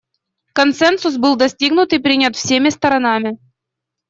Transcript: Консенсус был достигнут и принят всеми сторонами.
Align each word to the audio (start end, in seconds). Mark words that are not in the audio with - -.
Консенсус 0.53 1.17
был 1.17 1.35
достигнут 1.35 1.93
и 1.93 1.99
принят 1.99 2.35
всеми 2.35 2.69
сторонами. 2.69 3.37